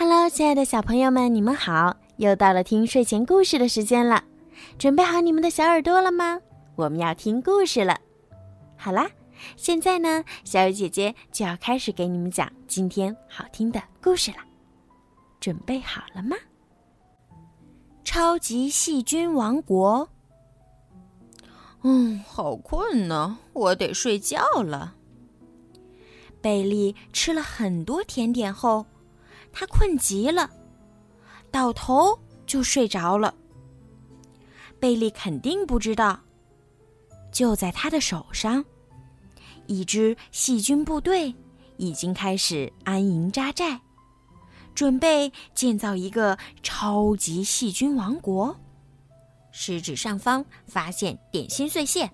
[0.00, 1.96] Hello，亲爱的小朋友们，你们好！
[2.18, 4.22] 又到了听睡前故事的时间了，
[4.78, 6.38] 准备好你们的小耳朵了吗？
[6.76, 7.98] 我们要听故事了。
[8.76, 9.10] 好啦，
[9.56, 14.36] 现在呢，小雨姐姐就要开始给你们讲今天好听的故事了。
[15.40, 16.36] 准备好了吗？
[18.04, 20.08] 超级细菌王国。
[21.82, 24.94] 嗯，好困呢，我得睡觉了。
[26.40, 28.86] 贝利吃了很多甜点后。
[29.58, 30.48] 他困极了，
[31.50, 33.34] 倒头就睡着了。
[34.78, 36.20] 贝利肯定不知道，
[37.32, 38.64] 就在他的手上，
[39.66, 41.34] 一支细菌部队
[41.76, 43.80] 已经开始安营扎寨，
[44.76, 48.56] 准备建造一个超级细菌王国。
[49.50, 52.08] 食指上方发现点心碎屑，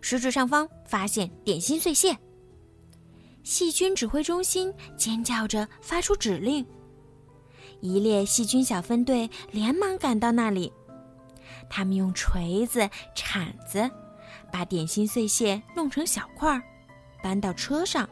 [0.00, 2.16] 食指上方发现点心碎屑。
[3.42, 6.66] 细菌指挥中心尖叫着发出指令，
[7.80, 10.72] 一列细菌小分队连忙赶到那里。
[11.68, 13.90] 他们用锤子、铲子
[14.52, 16.62] 把点心碎屑弄成小块儿，
[17.22, 18.08] 搬到车上。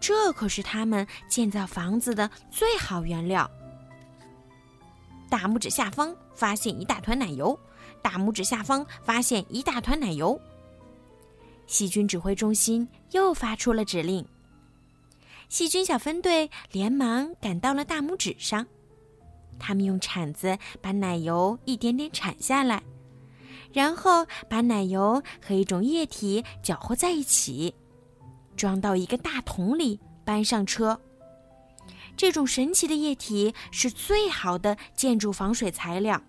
[0.00, 3.50] 这可是他们建造房子的最好原料。
[5.28, 7.58] 大拇指下方发现一大团奶油，
[8.00, 10.40] 大拇指下方发现一大团奶油。
[11.66, 14.26] 细菌指挥中心又发出了指令。
[15.48, 18.66] 细菌小分队连忙赶到了大拇指上，
[19.58, 22.82] 他们用铲子把奶油一点点铲下来，
[23.72, 27.74] 然后把奶油和一种液体搅和在一起，
[28.56, 31.00] 装到一个大桶里，搬上车。
[32.14, 36.20] 这种神奇的液体是最好的建筑防水材料。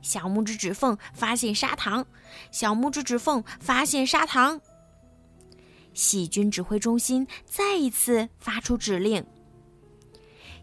[0.00, 2.06] 小拇指指缝发现砂糖，
[2.50, 4.60] 小拇指指缝发现砂糖。
[5.94, 9.24] 细菌指挥中心再一次发出指令。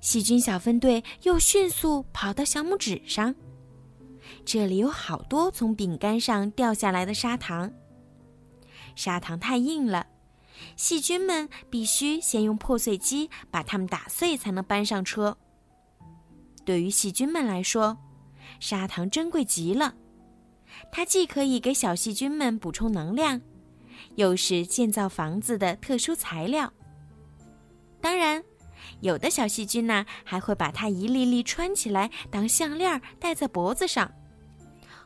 [0.02, 3.36] 细菌小分队又迅速跑到小拇指上，
[4.46, 7.72] 这里有好多从饼干上掉下来的砂糖。
[8.96, 10.08] 砂糖太硬了，
[10.76, 15.38] 细菌们必须先用破碎机把它们打碎，才能搬上车。
[16.66, 17.98] 对于细菌们来说，
[18.60, 19.96] 砂糖珍贵极了，
[20.92, 23.42] 它既可以给小细菌们补充能量，
[24.20, 26.74] 又是建造房子的特殊材料。
[28.02, 28.44] 当然，
[29.00, 34.12] 有的小细菌呢，还会把它一粒粒穿起来当项链戴在脖子上，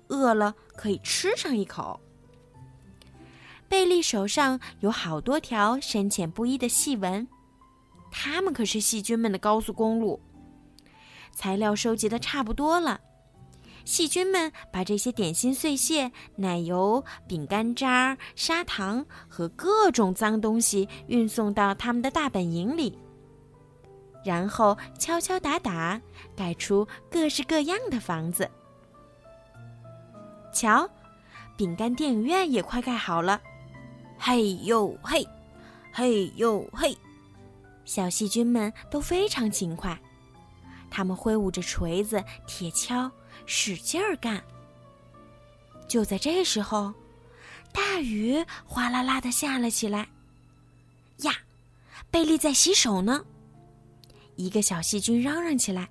[0.07, 2.02] 饿了可以吃上一口。
[3.69, 7.28] 贝利手上有好多条深浅不一的细纹，
[8.09, 10.19] 它们可是细菌们的高速公路。
[11.31, 13.00] 材料收集的差不多了。
[13.85, 22.97] 细菌们把这些点心碎屑、奶油、饼干渣、砂糖和各种脏东西运送到他们的大本营里，
[24.23, 26.01] 然后敲敲打打
[26.35, 28.49] 盖出各式各样的房子。
[30.53, 30.89] 瞧，
[31.57, 33.41] 饼干电影院也快盖好了！
[34.17, 35.27] 嘿呦嘿，
[35.91, 36.97] 嘿呦嘿，
[37.83, 39.99] 小细菌们都非常勤快，
[40.89, 43.11] 他们挥舞着锤子、铁锹。
[43.45, 44.44] 使劲儿干。
[45.88, 46.94] 就在这时候，
[47.71, 50.07] 大雨哗啦啦的下了起来。
[51.19, 51.33] 呀，
[52.09, 53.23] 贝利在洗手呢！
[54.35, 55.89] 一个小细菌嚷嚷起来：“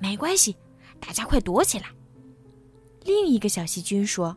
[0.00, 0.56] 没关系，
[0.98, 1.86] 大家快躲起来！”
[3.04, 4.36] 另一个小细菌说：“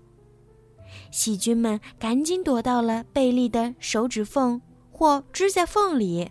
[1.11, 4.61] 细菌们赶紧躲到了贝利的手指缝
[4.91, 6.29] 或指甲缝里。”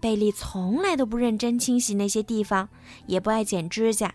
[0.00, 2.68] 贝利从来都不认真清洗那些地方，
[3.06, 4.14] 也不爱剪指甲。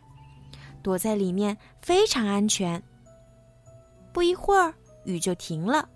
[0.85, 2.79] 躲在里面非常安全。
[4.13, 4.71] 不一会儿，
[5.03, 5.89] 雨就停了。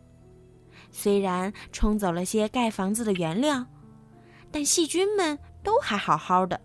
[0.89, 3.63] 虽然冲走了些盖房子的原料，
[4.49, 6.59] 但细菌们都还好好的。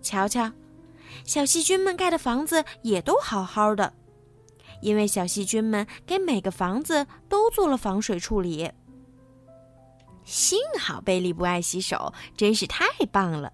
[0.00, 0.50] 瞧瞧，
[1.26, 3.92] 小细菌们盖的房子也都好好的，
[4.80, 8.72] 因为小细菌们给每个房子都做了防水处理。
[10.24, 13.52] 幸好贝利不爱洗手，真是太棒了。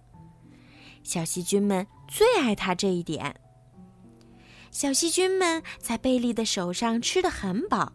[1.03, 3.35] 小细菌们最爱他这一点。
[4.73, 7.93] 小细菌们在贝利的手上吃得很饱，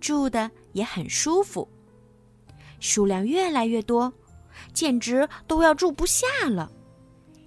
[0.00, 1.68] 住的也很舒服，
[2.80, 4.12] 数量越来越多，
[4.72, 6.70] 简直都要住不下了。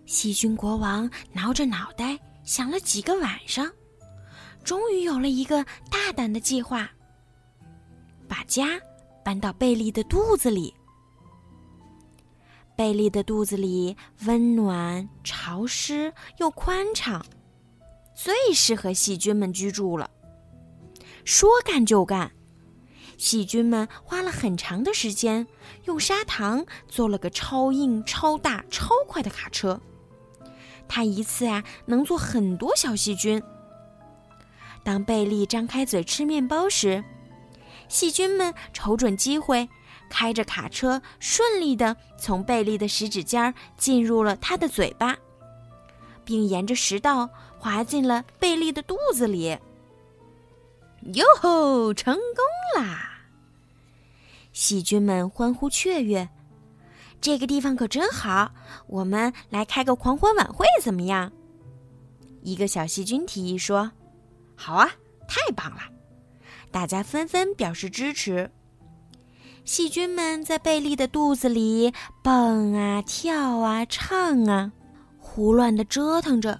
[0.06, 3.72] 细菌国王挠着脑袋想了几个晚上，
[4.64, 6.90] 终于有了一个大胆的计划：
[8.28, 8.80] 把家
[9.24, 10.74] 搬到贝利的肚子里。
[12.78, 17.26] 贝利的肚子里温暖、潮湿又宽敞。
[18.14, 20.10] 最适合细菌们居住了。
[21.26, 22.32] 说干就干，
[23.18, 25.46] 细菌们花了很长的时间，
[25.86, 29.82] 用砂糖做了个超硬、超大、超快的卡车。
[30.88, 33.42] 它一次啊能做很多小细菌。
[34.84, 37.04] 当贝利张开嘴吃面包时，
[37.90, 39.68] 细菌们瞅准机会，
[40.10, 45.18] 开着卡车顺利地从贝利的食指尖进入了他的嘴巴，
[46.24, 49.58] 并沿着食道滑进了贝利的肚子里。
[51.14, 51.94] 哟吼！
[51.94, 53.22] 成功啦！
[54.52, 56.28] 细菌们欢呼雀跃。
[57.22, 58.52] 这个地方可真好，
[58.88, 61.32] 我们来开个狂欢晚会怎么样？
[62.42, 63.92] 一个小细菌提议说
[64.56, 64.90] ：“好啊，
[65.28, 65.82] 太棒了！”
[66.72, 68.50] 大家纷纷表示支持。
[69.68, 71.94] 细菌们在贝利的肚子里
[72.24, 74.72] 蹦啊跳啊唱啊，
[75.20, 76.58] 胡乱的折腾着，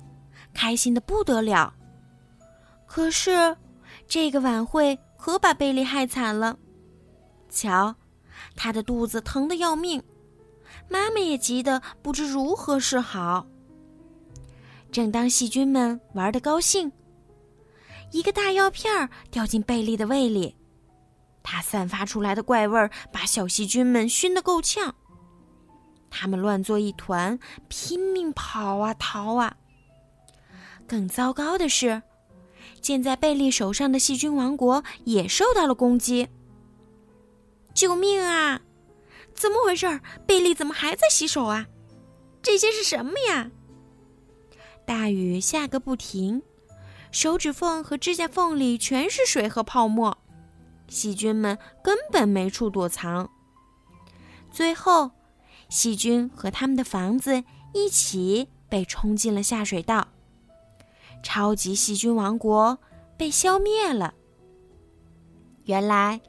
[0.54, 1.74] 开心的不得了。
[2.86, 3.56] 可是，
[4.10, 6.60] 这个晚会可把贝利害惨了。
[7.50, 7.96] 瞧，
[8.58, 10.04] 他的肚子疼得要命。
[10.90, 13.48] 妈妈也急得不知如何是好。
[14.92, 16.92] 正当细菌们玩得高兴，
[18.12, 20.54] 一个大药片掉进贝利的胃里，
[21.50, 24.94] 它散发出来的怪味儿把小细菌们熏得够呛。
[26.10, 27.40] 它们乱作一团，
[27.70, 29.56] 拼命跑啊逃啊。
[30.86, 32.02] 更糟糕的是，
[32.82, 36.28] 建在贝利手上的细菌王国也受到了攻击。
[37.74, 38.60] 救命啊！
[39.34, 40.02] 怎么回事？
[40.26, 41.66] 贝利怎么还在洗手啊？
[42.42, 43.50] 这些是什么呀？
[44.86, 46.42] 大雨下个不停，
[47.10, 50.18] 手指缝和指甲缝里全是水和泡沫，
[50.88, 53.30] 细菌们根本没处躲藏。
[54.52, 55.12] 最后，
[55.70, 57.44] 细菌和他们的房子
[57.74, 60.08] 一起被冲进了下水道，
[61.22, 62.78] 超级细菌王国
[63.18, 64.14] 被消灭了。
[65.66, 66.22] 原来。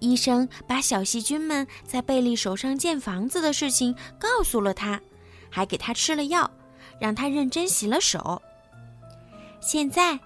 [0.00, 4.98] 医生把小细菌们在贝利手上建房子的事情告诉了他，
[5.50, 6.50] 还给他吃了药，
[6.98, 8.40] 让他认真洗了手。
[9.60, 10.18] 现在，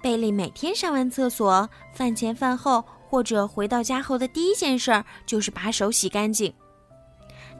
[0.00, 6.52] 贝利每天上完厕所、饭前饭后或者回到家后的第一件事儿就是把手洗干净。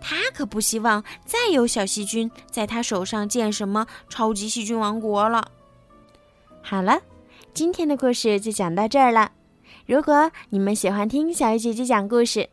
[0.00, 5.50] 他可不希望再有小细菌在他手上建什么超级细菌王国了。
[6.62, 7.00] 好了，
[7.54, 9.32] 今天的故事就讲到这儿了。
[9.86, 12.48] 如果你们喜欢听小鱼姐姐讲故事，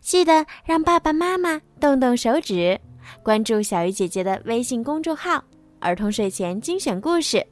[0.00, 2.78] 记得让爸爸妈妈动动手指，
[3.22, 5.42] 关注小鱼姐姐的微信公众号
[5.78, 7.46] “儿童睡前精选故事”。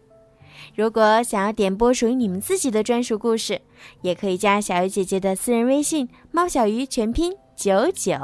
[0.78, 3.60] 如果想要点播属于你们自己的专属故事，
[4.02, 8.14] 也可以加小鱼姐姐的私人微信“猫小鱼”全拼九九。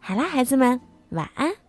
[0.00, 0.80] 好啦，孩子们，
[1.10, 1.63] 晚安。